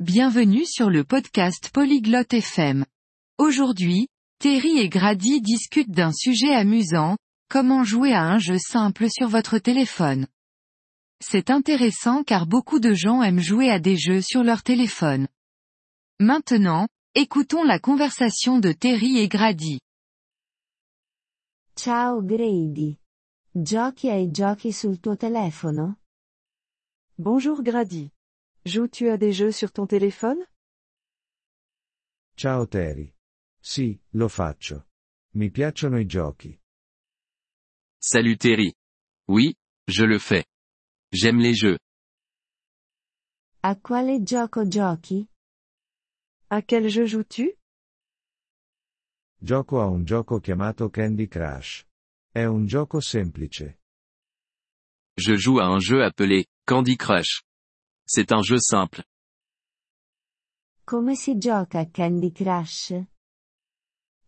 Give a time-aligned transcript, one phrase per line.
[0.00, 2.84] Bienvenue sur le podcast Polyglotte FM.
[3.38, 7.16] Aujourd'hui, Terry et Grady discutent d'un sujet amusant,
[7.48, 10.26] comment jouer à un jeu simple sur votre téléphone.
[11.24, 15.28] C'est intéressant car beaucoup de gens aiment jouer à des jeux sur leur téléphone.
[16.20, 19.80] Maintenant, écoutons la conversation de Terry et Grady.
[21.74, 22.98] Ciao Grady.
[23.54, 25.94] Giochi ai giochi sul tuo telefono?
[27.16, 28.10] Bonjour Grady.
[28.66, 30.44] Joues-tu à des jeux sur ton téléphone?
[32.36, 33.14] Ciao Terry.
[33.60, 34.88] Sì, lo faccio.
[35.34, 36.58] Mi piacciono i giochi.
[37.96, 38.74] Salut Terry.
[39.28, 39.54] Oui,
[39.86, 40.44] je le fais.
[41.12, 41.78] J'aime les jeux.
[43.62, 45.28] A quale gioco giochi?
[46.50, 47.56] À quel jeu joues-tu?
[49.40, 51.84] Gioco a un gioco chiamato Candy Crush.
[52.32, 53.78] È un gioco semplice.
[55.16, 57.44] Je joue à un jeu appelé Candy Crush.
[58.08, 59.02] C'est un jeu simple.
[60.84, 62.92] Come si gioca a Candy Crush?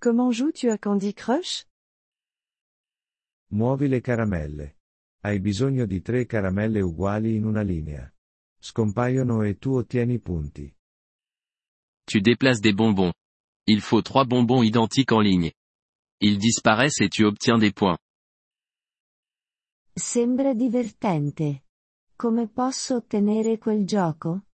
[0.00, 1.66] Comment joues-tu à Candy Crush?
[3.50, 4.78] Muovi le caramelle.
[5.22, 8.10] Hai bisogno di tre caramelle uguali in una linea.
[8.58, 10.74] Scompaiono e tu ottieni punti.
[12.06, 13.12] Tu déplaces des bonbons.
[13.66, 15.52] Il faut trois bonbons identiques en ligne.
[16.20, 17.98] Ils disparaissent et tu obtiens des points.
[19.94, 21.65] Sembra divertente.
[22.18, 24.46] Come posso ottenere quel gioco?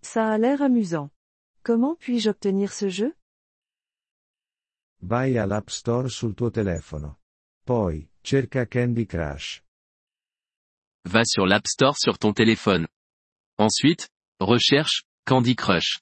[0.00, 1.10] Ça a l'air amusant.
[1.64, 3.16] Comment puis-je obtenir ce jeu?
[5.00, 7.18] Vai all'App Store sul tuo telefono.
[7.64, 9.64] Poi, cerca Candy Crush.
[11.08, 12.86] Va sur l'App Store sur ton téléphone.
[13.58, 14.08] Ensuite,
[14.38, 16.00] recherche Candy Crush.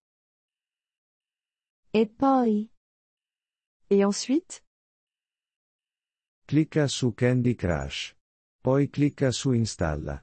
[1.94, 2.70] E poi?
[3.88, 4.62] Et ensuite?
[6.46, 8.14] Clicca su Candy Crush.
[8.60, 10.22] Poi clicca su Installa.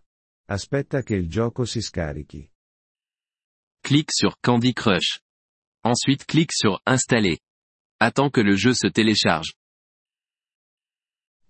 [0.52, 2.52] Aspetta che il gioco si scarichi.
[3.82, 5.20] Clique sur Candy Crush.
[5.84, 7.40] Ensuite clique sur Installer.
[8.00, 9.54] Attends que le jeu se télécharge.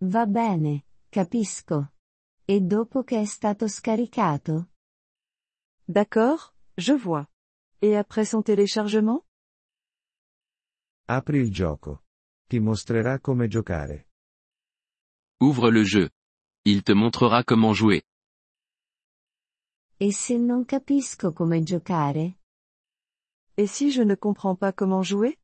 [0.01, 1.93] Va bene, capisco.
[2.43, 4.71] E dopo che è stato scaricato?
[5.87, 7.25] D'accord, je vois.
[7.81, 9.25] Et après son téléchargement?
[11.07, 12.03] Apri il gioco.
[12.49, 14.09] Ti mostrerà come giocare.
[15.39, 16.09] Ouvre le jeu.
[16.65, 18.03] Il te montrera comment jouer.
[20.01, 22.39] E se non capisco come giocare?
[23.57, 25.37] Et si je ne comprends pas comment jouer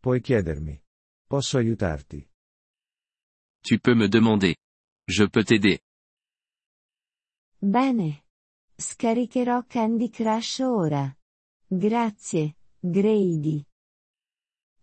[0.00, 0.80] Puoi chiedermi.
[1.26, 2.24] Posso aiutarti?
[3.62, 4.56] Tu peux me demander.
[5.08, 5.80] Je peux t'aider.
[7.60, 8.22] Bene.
[8.76, 11.12] Scaricherò Candy Crush ora.
[11.68, 13.66] Grazie, Grady.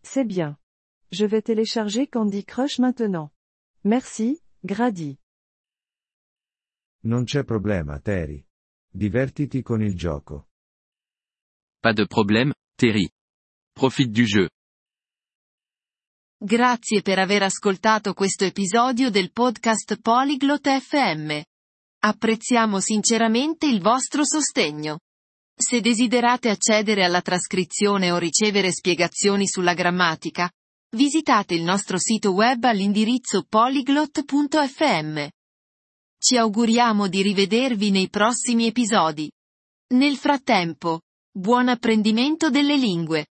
[0.02, 0.58] C'est bien.
[1.12, 3.32] Je vais télécharger Candy Crush maintenant.
[3.86, 5.18] Merci, Grady.
[7.06, 8.44] Non c'è problema, Terry.
[8.92, 10.48] Divertiti con il gioco.
[11.80, 13.08] Pas de problème, Terry.
[13.72, 14.48] Profite du jeu.
[16.38, 21.42] Grazie per aver ascoltato questo episodio del podcast Polyglot FM.
[22.00, 25.00] Apprezziamo sinceramente il vostro sostegno.
[25.56, 30.52] Se desiderate accedere alla trascrizione o ricevere spiegazioni sulla grammatica,
[30.96, 35.30] visitate il nostro sito web all'indirizzo polyglot.fm.
[36.18, 39.30] Ci auguriamo di rivedervi nei prossimi episodi.
[39.94, 43.28] Nel frattempo, buon apprendimento delle lingue.